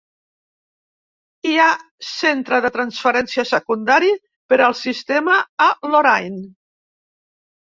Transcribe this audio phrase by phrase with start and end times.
[1.49, 1.67] Hi ha
[2.11, 4.09] centre de transferència secundari
[4.55, 5.37] per al sistema
[5.69, 6.43] a Lorain.